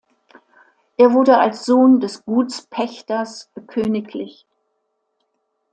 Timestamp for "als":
1.37-1.63